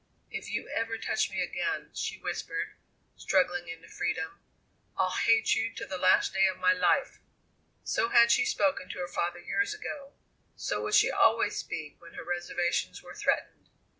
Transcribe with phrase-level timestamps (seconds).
[0.31, 2.71] "If you ever touch me again," she whispered,
[3.17, 4.39] struggling into freedom,
[4.97, 7.19] "I'll hate you to the last day of my life!"
[7.83, 10.13] So had she spoken to her father years ago;
[10.55, 13.69] so would she always speak when her reservations were threatened.